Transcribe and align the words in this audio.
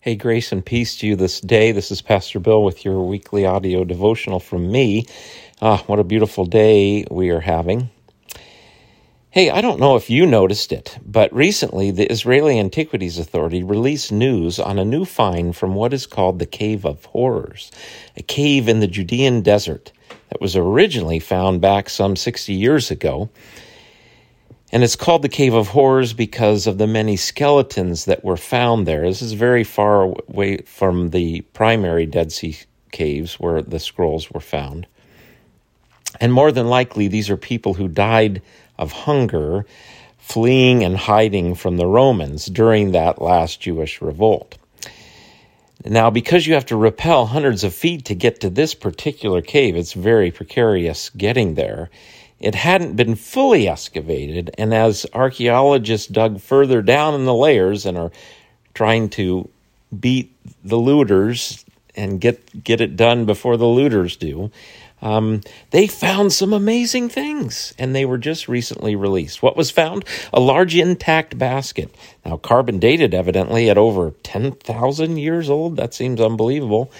Hey, 0.00 0.14
grace 0.14 0.52
and 0.52 0.64
peace 0.64 0.94
to 0.98 1.08
you 1.08 1.16
this 1.16 1.40
day. 1.40 1.72
This 1.72 1.90
is 1.90 2.02
Pastor 2.02 2.38
Bill 2.38 2.62
with 2.62 2.84
your 2.84 3.02
weekly 3.02 3.44
audio 3.44 3.82
devotional 3.82 4.38
from 4.38 4.70
me. 4.70 5.06
Ah, 5.60 5.82
what 5.88 5.98
a 5.98 6.04
beautiful 6.04 6.44
day 6.44 7.04
we 7.10 7.30
are 7.30 7.40
having. 7.40 7.90
Hey, 9.30 9.50
I 9.50 9.60
don't 9.60 9.80
know 9.80 9.96
if 9.96 10.08
you 10.08 10.24
noticed 10.24 10.70
it, 10.70 10.96
but 11.04 11.34
recently 11.34 11.90
the 11.90 12.08
Israeli 12.12 12.60
Antiquities 12.60 13.18
Authority 13.18 13.64
released 13.64 14.12
news 14.12 14.60
on 14.60 14.78
a 14.78 14.84
new 14.84 15.04
find 15.04 15.56
from 15.56 15.74
what 15.74 15.92
is 15.92 16.06
called 16.06 16.38
the 16.38 16.46
Cave 16.46 16.86
of 16.86 17.04
Horrors, 17.06 17.72
a 18.16 18.22
cave 18.22 18.68
in 18.68 18.78
the 18.78 18.86
Judean 18.86 19.42
desert 19.42 19.90
that 20.28 20.40
was 20.40 20.54
originally 20.54 21.18
found 21.18 21.60
back 21.60 21.90
some 21.90 22.14
60 22.14 22.52
years 22.52 22.92
ago 22.92 23.30
and 24.70 24.84
it's 24.84 24.96
called 24.96 25.22
the 25.22 25.28
Cave 25.28 25.54
of 25.54 25.68
Horrors 25.68 26.12
because 26.12 26.66
of 26.66 26.78
the 26.78 26.86
many 26.86 27.16
skeletons 27.16 28.04
that 28.04 28.24
were 28.24 28.36
found 28.36 28.86
there. 28.86 29.02
This 29.02 29.22
is 29.22 29.32
very 29.32 29.64
far 29.64 30.02
away 30.28 30.58
from 30.58 31.10
the 31.10 31.40
primary 31.52 32.04
Dead 32.04 32.32
Sea 32.32 32.56
caves 32.92 33.34
where 33.34 33.62
the 33.62 33.78
scrolls 33.78 34.30
were 34.30 34.40
found. 34.40 34.86
And 36.20 36.32
more 36.32 36.52
than 36.52 36.68
likely, 36.68 37.08
these 37.08 37.30
are 37.30 37.36
people 37.36 37.74
who 37.74 37.88
died 37.88 38.42
of 38.78 38.92
hunger, 38.92 39.64
fleeing 40.18 40.84
and 40.84 40.96
hiding 40.96 41.54
from 41.54 41.76
the 41.76 41.86
Romans 41.86 42.46
during 42.46 42.92
that 42.92 43.22
last 43.22 43.60
Jewish 43.60 44.02
revolt. 44.02 44.58
Now, 45.84 46.10
because 46.10 46.46
you 46.46 46.54
have 46.54 46.66
to 46.66 46.76
rappel 46.76 47.26
hundreds 47.26 47.64
of 47.64 47.72
feet 47.72 48.06
to 48.06 48.14
get 48.14 48.40
to 48.40 48.50
this 48.50 48.74
particular 48.74 49.40
cave, 49.40 49.76
it's 49.76 49.92
very 49.92 50.30
precarious 50.30 51.10
getting 51.10 51.54
there. 51.54 51.88
It 52.40 52.54
hadn't 52.54 52.96
been 52.96 53.16
fully 53.16 53.68
excavated, 53.68 54.54
and 54.56 54.72
as 54.72 55.06
archaeologists 55.12 56.06
dug 56.06 56.40
further 56.40 56.82
down 56.82 57.14
in 57.14 57.24
the 57.24 57.34
layers 57.34 57.84
and 57.84 57.98
are 57.98 58.12
trying 58.74 59.08
to 59.10 59.48
beat 59.98 60.32
the 60.62 60.76
looters 60.76 61.64
and 61.96 62.20
get 62.20 62.62
get 62.62 62.80
it 62.80 62.96
done 62.96 63.24
before 63.24 63.56
the 63.56 63.66
looters 63.66 64.16
do, 64.16 64.52
um, 65.00 65.42
they 65.70 65.86
found 65.86 66.32
some 66.32 66.52
amazing 66.52 67.08
things, 67.08 67.74
and 67.78 67.94
they 67.94 68.04
were 68.04 68.18
just 68.18 68.48
recently 68.48 68.96
released. 68.96 69.42
What 69.42 69.56
was 69.56 69.70
found? 69.70 70.04
A 70.32 70.40
large 70.40 70.74
intact 70.76 71.38
basket. 71.38 71.94
Now, 72.24 72.36
carbon 72.36 72.78
dated, 72.78 73.14
evidently, 73.14 73.70
at 73.70 73.78
over 73.78 74.12
10,000 74.22 75.16
years 75.16 75.48
old. 75.48 75.76
That 75.76 75.94
seems 75.94 76.20
unbelievable. 76.20 76.90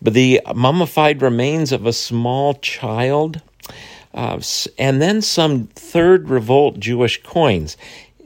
But 0.00 0.14
the 0.14 0.40
mummified 0.54 1.20
remains 1.20 1.72
of 1.72 1.86
a 1.86 1.92
small 1.92 2.54
child 2.54 3.42
uh, 4.14 4.40
and 4.78 5.00
then 5.00 5.22
some 5.22 5.66
Third 5.68 6.28
Revolt 6.28 6.78
Jewish 6.78 7.22
coins. 7.22 7.76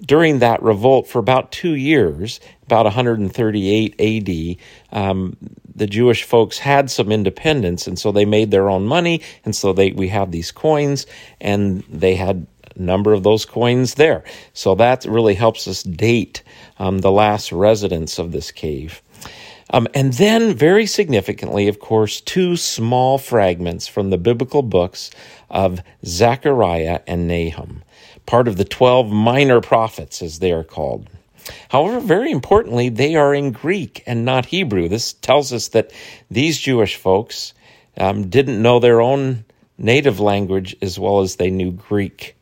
During 0.00 0.40
that 0.40 0.62
revolt, 0.62 1.06
for 1.06 1.20
about 1.20 1.52
two 1.52 1.74
years, 1.76 2.40
about 2.64 2.86
138 2.86 3.94
AD, 4.90 4.98
um, 4.98 5.36
the 5.74 5.86
Jewish 5.86 6.24
folks 6.24 6.58
had 6.58 6.90
some 6.90 7.12
independence, 7.12 7.86
and 7.86 7.98
so 7.98 8.10
they 8.10 8.24
made 8.24 8.50
their 8.50 8.68
own 8.68 8.84
money, 8.84 9.22
and 9.44 9.54
so 9.54 9.72
they 9.72 9.92
we 9.92 10.08
have 10.08 10.30
these 10.30 10.50
coins, 10.50 11.06
and 11.40 11.82
they 11.88 12.14
had 12.14 12.46
a 12.76 12.82
number 12.82 13.12
of 13.12 13.22
those 13.22 13.44
coins 13.44 13.94
there. 13.94 14.24
So 14.54 14.74
that 14.74 15.04
really 15.04 15.34
helps 15.34 15.68
us 15.68 15.82
date 15.82 16.42
um, 16.78 16.98
the 16.98 17.12
last 17.12 17.52
residents 17.52 18.18
of 18.18 18.32
this 18.32 18.50
cave. 18.50 19.02
Um, 19.72 19.88
and 19.94 20.12
then, 20.12 20.54
very 20.54 20.84
significantly, 20.86 21.66
of 21.66 21.80
course, 21.80 22.20
two 22.20 22.56
small 22.56 23.16
fragments 23.16 23.88
from 23.88 24.10
the 24.10 24.18
biblical 24.18 24.62
books 24.62 25.10
of 25.48 25.80
Zechariah 26.04 27.00
and 27.06 27.26
Nahum, 27.26 27.82
part 28.26 28.48
of 28.48 28.58
the 28.58 28.66
12 28.66 29.10
minor 29.10 29.60
prophets, 29.62 30.20
as 30.20 30.38
they 30.38 30.52
are 30.52 30.64
called. 30.64 31.08
However, 31.70 32.00
very 32.00 32.30
importantly, 32.30 32.88
they 32.88 33.16
are 33.16 33.34
in 33.34 33.52
Greek 33.52 34.02
and 34.06 34.24
not 34.24 34.46
Hebrew. 34.46 34.88
This 34.88 35.14
tells 35.14 35.52
us 35.52 35.68
that 35.68 35.92
these 36.30 36.58
Jewish 36.58 36.96
folks 36.96 37.54
um, 37.96 38.28
didn't 38.28 38.62
know 38.62 38.78
their 38.78 39.00
own 39.00 39.44
native 39.78 40.20
language 40.20 40.76
as 40.82 40.98
well 40.98 41.20
as 41.20 41.36
they 41.36 41.50
knew 41.50 41.72
Greek. 41.72 42.36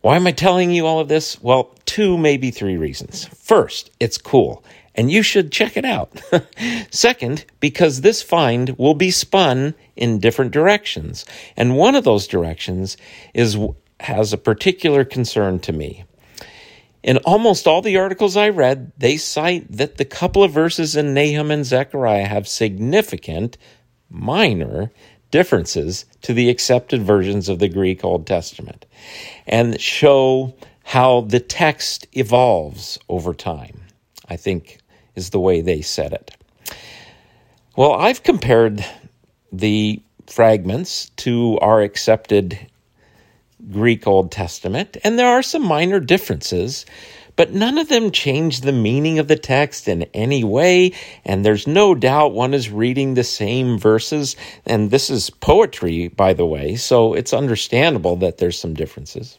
Why 0.00 0.16
am 0.16 0.26
I 0.26 0.32
telling 0.32 0.70
you 0.70 0.86
all 0.86 1.00
of 1.00 1.08
this? 1.08 1.40
Well, 1.42 1.74
two, 1.84 2.16
maybe 2.16 2.50
three 2.50 2.76
reasons. 2.76 3.26
First, 3.26 3.90
it's 3.98 4.18
cool 4.18 4.64
and 4.98 5.12
you 5.12 5.22
should 5.22 5.52
check 5.52 5.76
it 5.76 5.84
out. 5.84 6.20
Second, 6.90 7.44
because 7.60 8.00
this 8.00 8.20
find 8.20 8.76
will 8.76 8.94
be 8.94 9.12
spun 9.12 9.76
in 9.94 10.18
different 10.18 10.50
directions, 10.50 11.24
and 11.56 11.76
one 11.76 11.94
of 11.94 12.02
those 12.02 12.26
directions 12.26 12.96
is 13.32 13.56
has 14.00 14.32
a 14.32 14.38
particular 14.38 15.04
concern 15.04 15.60
to 15.60 15.72
me. 15.72 16.04
In 17.04 17.18
almost 17.18 17.68
all 17.68 17.80
the 17.80 17.96
articles 17.96 18.36
I 18.36 18.48
read, 18.48 18.90
they 18.98 19.16
cite 19.16 19.70
that 19.70 19.98
the 19.98 20.04
couple 20.04 20.42
of 20.42 20.50
verses 20.50 20.96
in 20.96 21.14
Nahum 21.14 21.52
and 21.52 21.64
Zechariah 21.64 22.26
have 22.26 22.48
significant, 22.48 23.56
minor 24.10 24.90
differences 25.30 26.04
to 26.22 26.32
the 26.32 26.48
accepted 26.48 27.02
versions 27.02 27.48
of 27.48 27.58
the 27.58 27.68
Greek 27.68 28.04
Old 28.04 28.26
Testament 28.26 28.86
and 29.46 29.80
show 29.80 30.54
how 30.84 31.22
the 31.22 31.40
text 31.40 32.06
evolves 32.12 32.98
over 33.08 33.34
time. 33.34 33.82
I 34.28 34.36
think 34.36 34.78
is 35.14 35.30
the 35.30 35.40
way 35.40 35.60
they 35.60 35.82
said 35.82 36.12
it. 36.12 36.36
Well, 37.76 37.92
I've 37.92 38.22
compared 38.22 38.84
the 39.52 40.02
fragments 40.26 41.10
to 41.16 41.58
our 41.60 41.80
accepted 41.80 42.58
Greek 43.72 44.06
Old 44.06 44.30
Testament, 44.30 44.96
and 45.04 45.18
there 45.18 45.28
are 45.28 45.42
some 45.42 45.62
minor 45.62 46.00
differences, 46.00 46.86
but 47.38 47.52
none 47.54 47.78
of 47.78 47.88
them 47.88 48.10
change 48.10 48.62
the 48.62 48.72
meaning 48.72 49.20
of 49.20 49.28
the 49.28 49.36
text 49.36 49.86
in 49.86 50.02
any 50.12 50.42
way, 50.42 50.90
and 51.24 51.44
there's 51.44 51.68
no 51.68 51.94
doubt 51.94 52.32
one 52.32 52.52
is 52.52 52.68
reading 52.68 53.14
the 53.14 53.22
same 53.22 53.78
verses, 53.78 54.34
and 54.66 54.90
this 54.90 55.08
is 55.08 55.30
poetry, 55.30 56.08
by 56.08 56.32
the 56.32 56.44
way, 56.44 56.74
so 56.74 57.14
it's 57.14 57.32
understandable 57.32 58.16
that 58.16 58.38
there's 58.38 58.58
some 58.58 58.74
differences. 58.74 59.38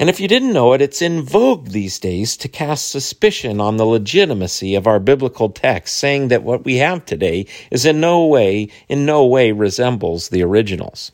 And 0.00 0.10
if 0.10 0.18
you 0.18 0.26
didn't 0.26 0.52
know 0.52 0.72
it, 0.72 0.82
it's 0.82 1.00
in 1.00 1.22
vogue 1.22 1.68
these 1.68 2.00
days 2.00 2.36
to 2.38 2.48
cast 2.48 2.90
suspicion 2.90 3.60
on 3.60 3.76
the 3.76 3.86
legitimacy 3.86 4.74
of 4.74 4.88
our 4.88 4.98
biblical 4.98 5.48
text, 5.48 5.96
saying 5.96 6.26
that 6.28 6.42
what 6.42 6.64
we 6.64 6.78
have 6.78 7.06
today 7.06 7.46
is 7.70 7.86
in 7.86 8.00
no 8.00 8.26
way, 8.26 8.68
in 8.88 9.06
no 9.06 9.24
way 9.26 9.52
resembles 9.52 10.30
the 10.30 10.42
originals. 10.42 11.12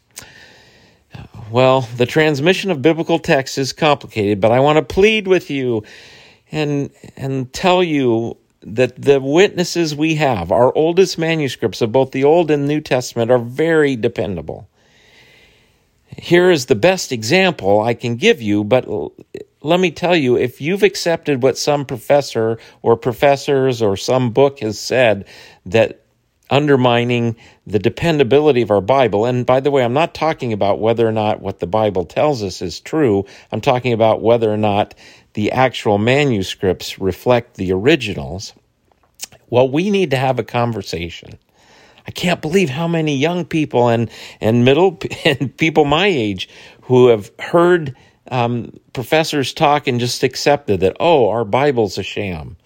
Well, 1.50 1.82
the 1.82 2.06
transmission 2.06 2.72
of 2.72 2.82
biblical 2.82 3.20
text 3.20 3.56
is 3.56 3.72
complicated, 3.72 4.40
but 4.40 4.50
I 4.50 4.58
want 4.60 4.78
to 4.78 4.94
plead 4.94 5.28
with 5.28 5.48
you 5.48 5.84
and, 6.50 6.90
and 7.16 7.52
tell 7.52 7.84
you 7.84 8.36
that 8.62 9.00
the 9.00 9.20
witnesses 9.20 9.94
we 9.94 10.16
have, 10.16 10.50
our 10.50 10.74
oldest 10.76 11.18
manuscripts 11.18 11.80
of 11.82 11.92
both 11.92 12.10
the 12.10 12.24
Old 12.24 12.50
and 12.50 12.66
New 12.66 12.80
Testament, 12.80 13.30
are 13.30 13.38
very 13.38 13.94
dependable. 13.94 14.68
Here 16.18 16.50
is 16.50 16.66
the 16.66 16.74
best 16.74 17.12
example 17.12 17.80
I 17.80 17.94
can 17.94 18.16
give 18.16 18.42
you, 18.42 18.64
but 18.64 18.88
let 19.62 19.78
me 19.78 19.92
tell 19.92 20.16
you 20.16 20.36
if 20.36 20.60
you've 20.60 20.82
accepted 20.82 21.42
what 21.42 21.58
some 21.58 21.84
professor 21.84 22.58
or 22.82 22.96
professors 22.96 23.82
or 23.82 23.96
some 23.96 24.30
book 24.30 24.60
has 24.60 24.80
said 24.80 25.26
that 25.66 26.05
undermining 26.50 27.36
the 27.66 27.78
dependability 27.78 28.62
of 28.62 28.70
our 28.70 28.80
Bible. 28.80 29.24
And 29.24 29.44
by 29.44 29.60
the 29.60 29.70
way, 29.70 29.84
I'm 29.84 29.92
not 29.92 30.14
talking 30.14 30.52
about 30.52 30.80
whether 30.80 31.06
or 31.06 31.12
not 31.12 31.40
what 31.40 31.58
the 31.58 31.66
Bible 31.66 32.04
tells 32.04 32.42
us 32.42 32.62
is 32.62 32.80
true. 32.80 33.24
I'm 33.50 33.60
talking 33.60 33.92
about 33.92 34.22
whether 34.22 34.52
or 34.52 34.56
not 34.56 34.94
the 35.34 35.52
actual 35.52 35.98
manuscripts 35.98 36.98
reflect 36.98 37.56
the 37.56 37.72
originals. 37.72 38.54
Well, 39.50 39.68
we 39.68 39.90
need 39.90 40.10
to 40.12 40.16
have 40.16 40.38
a 40.38 40.44
conversation. 40.44 41.38
I 42.06 42.12
can't 42.12 42.40
believe 42.40 42.70
how 42.70 42.86
many 42.86 43.16
young 43.16 43.44
people 43.44 43.88
and, 43.88 44.10
and 44.40 44.64
middle 44.64 44.98
and 45.24 45.56
people 45.56 45.84
my 45.84 46.06
age 46.06 46.48
who 46.82 47.08
have 47.08 47.30
heard 47.38 47.96
um, 48.30 48.78
professors 48.92 49.52
talk 49.52 49.86
and 49.86 50.00
just 50.00 50.22
accepted 50.22 50.80
that, 50.80 50.96
oh, 51.00 51.28
our 51.28 51.44
Bible's 51.44 51.98
a 51.98 52.02
sham. 52.02 52.56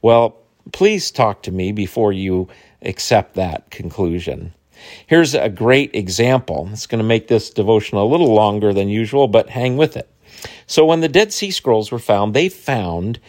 Well, 0.00 0.36
please 0.72 1.10
talk 1.10 1.42
to 1.44 1.52
me 1.52 1.72
before 1.72 2.12
you 2.12 2.48
accept 2.82 3.34
that 3.34 3.70
conclusion. 3.70 4.52
Here's 5.06 5.34
a 5.34 5.48
great 5.48 5.94
example. 5.94 6.68
It's 6.72 6.86
going 6.86 7.02
to 7.02 7.06
make 7.06 7.28
this 7.28 7.50
devotion 7.50 7.98
a 7.98 8.04
little 8.04 8.34
longer 8.34 8.72
than 8.72 8.88
usual, 8.88 9.28
but 9.28 9.50
hang 9.50 9.76
with 9.76 9.96
it. 9.96 10.08
So, 10.66 10.84
when 10.84 11.00
the 11.00 11.08
Dead 11.08 11.32
Sea 11.32 11.50
Scrolls 11.50 11.92
were 11.92 11.98
found, 11.98 12.34
they 12.34 12.48
found 12.48 13.20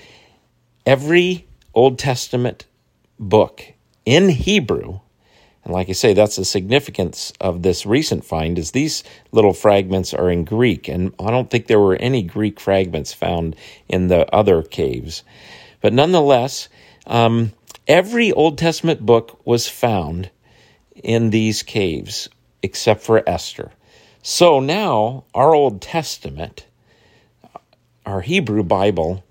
every 0.85 1.47
Old 1.73 1.99
Testament 1.99 2.65
book 3.19 3.73
in 4.05 4.29
Hebrew 4.29 4.99
and 5.63 5.73
like 5.73 5.89
I 5.89 5.93
say, 5.93 6.13
that's 6.13 6.35
the 6.35 6.45
significance 6.45 7.31
of 7.39 7.61
this 7.63 7.85
recent 7.85 8.25
find 8.25 8.59
is 8.59 8.71
these 8.71 9.03
little 9.31 9.53
fragments 9.53 10.13
are 10.13 10.29
in 10.29 10.43
Greek, 10.43 10.89
and 10.89 11.13
I 11.19 11.31
don't 11.31 11.49
think 11.49 11.67
there 11.67 11.79
were 11.79 11.95
any 11.95 12.21
Greek 12.21 12.59
fragments 12.59 13.13
found 13.13 13.55
in 13.87 14.09
the 14.09 14.33
other 14.35 14.61
caves. 14.61 15.23
But 15.79 15.93
nonetheless, 15.93 16.67
um, 17.07 17.53
every 17.87 18.31
Old 18.31 18.57
Testament 18.57 19.05
book 19.05 19.39
was 19.45 19.67
found 19.67 20.29
in 20.95 21.29
these 21.29 21.63
caves 21.63 22.29
except 22.61 23.01
for 23.01 23.27
Esther. 23.27 23.71
So 24.21 24.59
now 24.59 25.25
our 25.33 25.53
Old 25.53 25.81
Testament, 25.81 26.65
our 28.05 28.21
Hebrew 28.21 28.63
Bible, 28.63 29.23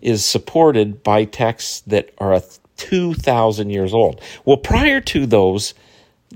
is 0.00 0.24
supported 0.24 1.02
by 1.02 1.24
texts 1.24 1.80
that 1.82 2.10
are 2.18 2.40
2,000 2.76 3.70
years 3.70 3.92
old. 3.92 4.20
Well, 4.44 4.56
prior 4.56 5.00
to 5.02 5.26
those 5.26 5.74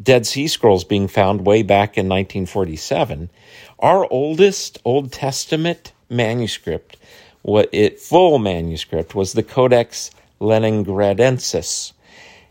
Dead 0.00 0.26
Sea 0.26 0.48
Scrolls 0.48 0.84
being 0.84 1.08
found 1.08 1.46
way 1.46 1.62
back 1.62 1.96
in 1.96 2.06
1947, 2.08 3.30
our 3.78 4.06
oldest 4.10 4.78
Old 4.84 5.12
Testament 5.12 5.92
manuscript, 6.08 6.96
what 7.42 7.68
it 7.72 8.00
full 8.00 8.38
manuscript, 8.38 9.14
was 9.14 9.32
the 9.32 9.42
Codex 9.42 10.10
Leningradensis. 10.42 11.92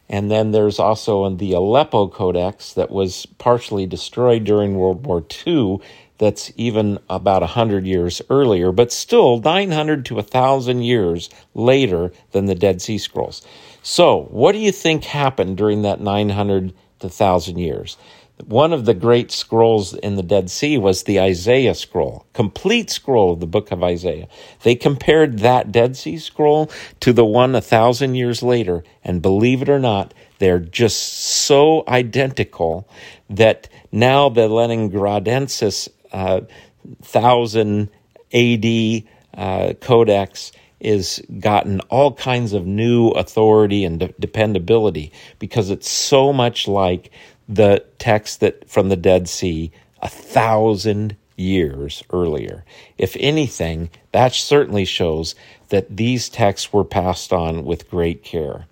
And 0.10 0.32
then 0.32 0.52
there's 0.52 0.80
also 0.80 1.26
in 1.26 1.38
the 1.38 1.54
Aleppo 1.54 2.08
Codex 2.08 2.74
that 2.74 2.90
was 2.90 3.26
partially 3.38 3.86
destroyed 3.86 4.44
during 4.44 4.76
World 4.76 5.06
War 5.06 5.24
II 5.46 5.80
that's 6.18 6.52
even 6.56 7.00
about 7.10 7.42
100 7.42 7.86
years 7.86 8.22
earlier, 8.30 8.72
but 8.72 8.92
still 8.92 9.40
900 9.40 10.06
to 10.06 10.16
1,000 10.16 10.84
years 10.84 11.30
later 11.56 12.12
than 12.32 12.46
the 12.46 12.56
Dead 12.56 12.82
Sea 12.82 12.98
Scrolls. 12.98 13.42
So, 13.82 14.28
what 14.30 14.52
do 14.52 14.60
you 14.60 14.72
think 14.72 15.04
happened 15.04 15.58
during 15.58 15.82
that 15.82 16.00
900 16.00 16.70
to 17.00 17.08
1,000 17.08 17.58
years? 17.58 17.98
One 18.46 18.74
of 18.74 18.86
the 18.86 18.94
great 18.94 19.32
scrolls 19.32 19.94
in 19.94 20.16
the 20.16 20.24
Dead 20.24 20.50
Sea 20.50 20.78
was 20.78 21.04
the 21.04 21.20
Isaiah 21.20 21.76
scroll, 21.76 22.26
complete 22.34 22.90
scroll 22.90 23.34
of 23.34 23.40
the 23.40 23.48
book 23.48 23.72
of 23.72 23.84
Isaiah. 23.84 24.28
They 24.64 24.76
compared 24.76 25.40
that 25.40 25.72
Dead 25.72 25.96
Sea 25.98 26.18
scroll 26.18 26.72
to 27.02 27.14
the 27.14 27.26
one 27.26 27.56
a 27.56 27.62
thousand 27.62 28.16
years 28.16 28.42
later, 28.42 28.84
and 29.04 29.22
believe 29.22 29.62
it 29.62 29.70
or 29.70 29.80
not, 29.80 30.14
they're 30.40 30.60
just 30.60 31.02
so 31.02 31.84
identical 31.88 32.88
that 33.30 33.70
now 33.92 34.30
the 34.30 34.48
Leningradensis 34.48 35.90
uh, 36.12 36.42
1000 36.84 37.90
AD 38.34 39.04
uh, 39.34 39.74
codex 39.80 40.52
is 40.81 41.22
gotten 41.39 41.80
all 41.81 42.13
kinds 42.13 42.54
of 42.54 42.66
new 42.66 43.10
authority 43.10 43.86
and 43.86 44.00
de- 44.00 44.13
dependability 44.19 45.12
because 45.39 45.69
it's 45.69 45.89
so 45.89 46.33
much 46.33 46.68
like 46.68 47.12
the 47.48 47.86
text 48.00 48.39
that 48.39 48.69
from 48.69 48.89
the 48.89 48.98
Dead 48.98 49.30
Sea 49.30 49.72
a 50.01 50.10
thousand 50.10 51.16
years 51.36 52.04
earlier. 52.12 52.63
If 52.98 53.16
anything, 53.19 53.89
that 54.12 54.33
certainly 54.33 54.86
shows 54.86 55.36
that 55.69 55.98
these 55.98 56.30
texts 56.30 56.74
were 56.74 56.83
passed 56.83 57.31
on 57.31 57.63
with 57.66 57.89
great 57.89 58.24
care. 58.24 58.66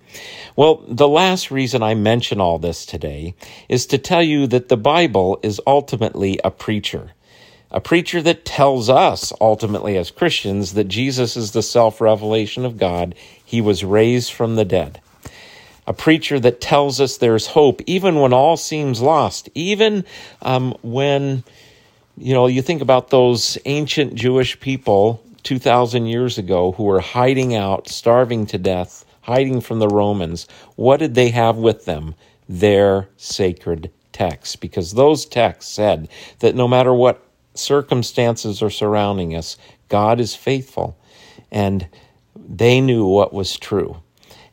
Well, 0.55 0.83
the 0.87 1.07
last 1.07 1.51
reason 1.51 1.83
I 1.83 1.93
mention 1.93 2.41
all 2.41 2.59
this 2.59 2.85
today 2.85 3.35
is 3.67 3.85
to 3.87 3.97
tell 3.97 4.23
you 4.23 4.47
that 4.47 4.69
the 4.69 4.77
Bible 4.77 5.39
is 5.43 5.61
ultimately 5.67 6.39
a 6.43 6.51
preacher 6.51 7.11
a 7.71 7.79
preacher 7.79 8.21
that 8.21 8.45
tells 8.45 8.89
us, 8.89 9.31
ultimately 9.39 9.95
as 9.97 10.09
Christians, 10.09 10.73
that 10.73 10.85
Jesus 10.85 11.37
is 11.37 11.51
the 11.51 11.61
self 11.61 12.01
revelation 12.01 12.65
of 12.65 12.77
God. 12.77 13.13
He 13.43 13.61
was 13.61 13.83
raised 13.83 14.31
from 14.31 14.55
the 14.55 14.65
dead. 14.65 15.01
A 15.85 15.93
preacher 15.93 16.39
that 16.39 16.61
tells 16.61 16.99
us 17.01 17.17
there's 17.17 17.47
hope, 17.47 17.81
even 17.85 18.19
when 18.19 18.33
all 18.33 18.57
seems 18.57 19.01
lost, 19.01 19.49
even 19.55 20.05
um, 20.41 20.75
when, 20.83 21.43
you 22.17 22.33
know, 22.33 22.47
you 22.47 22.61
think 22.61 22.81
about 22.81 23.09
those 23.09 23.57
ancient 23.65 24.13
Jewish 24.13 24.59
people 24.59 25.23
2,000 25.43 26.05
years 26.05 26.37
ago 26.37 26.73
who 26.73 26.83
were 26.83 26.99
hiding 26.99 27.55
out, 27.55 27.87
starving 27.87 28.45
to 28.47 28.57
death, 28.57 29.05
hiding 29.21 29.61
from 29.61 29.79
the 29.79 29.87
Romans. 29.87 30.47
What 30.75 30.97
did 30.97 31.15
they 31.15 31.29
have 31.29 31.57
with 31.57 31.85
them? 31.85 32.15
Their 32.47 33.09
sacred 33.17 33.91
texts, 34.11 34.55
because 34.55 34.93
those 34.93 35.25
texts 35.25 35.71
said 35.71 36.07
that 36.39 36.55
no 36.55 36.67
matter 36.67 36.93
what 36.93 37.28
circumstances 37.53 38.61
are 38.61 38.69
surrounding 38.69 39.35
us, 39.35 39.57
God 39.87 40.19
is 40.19 40.35
faithful. 40.35 40.97
And 41.51 41.87
they 42.35 42.81
knew 42.81 43.05
what 43.05 43.33
was 43.33 43.57
true. 43.57 43.97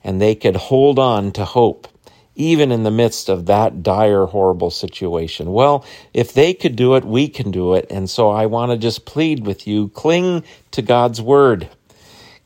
And 0.03 0.21
they 0.21 0.35
could 0.35 0.57
hold 0.57 0.99
on 0.99 1.33
to 1.33 1.45
hope, 1.45 1.89
even 2.35 2.71
in 2.71 2.83
the 2.83 2.91
midst 2.91 3.29
of 3.29 3.47
that 3.47 3.83
dire, 3.83 4.27
horrible 4.27 4.71
situation. 4.71 5.53
Well, 5.53 5.85
if 6.15 6.33
they 6.33 6.55
could 6.55 6.77
do 6.77 6.95
it, 6.95 7.05
we 7.05 7.29
can 7.29 7.51
do 7.51 7.75
it. 7.75 7.87
And 7.91 8.09
so 8.09 8.31
I 8.31 8.47
want 8.47 8.73
to 8.73 8.79
just 8.79 9.05
plead 9.05 9.47
with 9.47 9.67
you 9.67 9.89
cling 9.89 10.45
to 10.73 10.83
God's 10.83 11.21
word, 11.21 11.69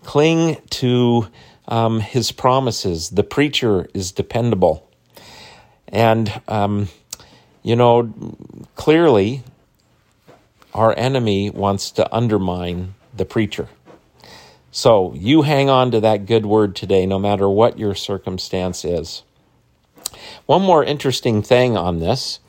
cling 0.03 0.57
to 0.71 1.29
um, 1.69 2.01
his 2.01 2.33
promises. 2.33 3.11
The 3.11 3.25
preacher 3.25 3.89
is 3.95 4.13
dependable. 4.13 4.89
And, 5.89 6.41
um, 6.49 6.89
you 7.63 7.77
know, 7.77 8.15
clearly 8.77 9.43
our 10.75 10.97
enemy 10.97 11.51
wants 11.51 11.91
to 11.93 12.15
undermine 12.15 12.95
the 13.17 13.25
preacher. 13.25 13.69
So 14.71 15.13
you 15.15 15.43
hang 15.43 15.69
on 15.69 15.91
to 15.91 16.01
that 16.01 16.27
good 16.27 16.47
word 16.47 16.77
today, 16.77 17.07
no 17.07 17.19
matter 17.19 17.49
what 17.49 17.79
your 17.79 17.95
circumstance 17.95 18.85
is. 18.85 19.23
One 20.47 20.63
more 20.63 20.85
interesting 20.85 21.43
thing 21.43 21.77
on 21.77 21.99
this 21.99 22.41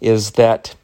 is 0.00 0.32
that 0.32 0.74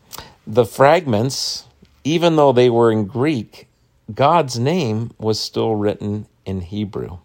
the 0.46 0.64
fragments, 0.64 1.64
even 2.04 2.36
though 2.36 2.52
they 2.52 2.70
were 2.70 2.92
in 2.92 3.06
Greek, 3.06 3.68
God's 4.12 4.58
name 4.58 5.12
was 5.18 5.40
still 5.40 5.74
written 5.74 6.26
in 6.44 6.60
Hebrew. 6.60 7.18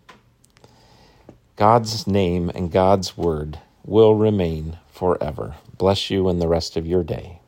God's 1.55 2.07
name 2.07 2.49
and 2.55 2.71
God's 2.71 3.17
word 3.17 3.59
will 3.85 4.15
remain 4.15 4.77
forever. 4.91 5.55
Bless 5.77 6.09
you 6.09 6.29
in 6.29 6.39
the 6.39 6.47
rest 6.47 6.77
of 6.77 6.87
your 6.87 7.03
day. 7.03 7.38